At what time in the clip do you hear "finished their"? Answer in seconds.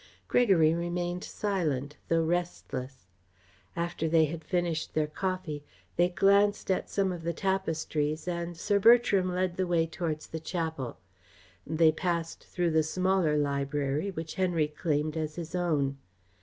4.43-5.05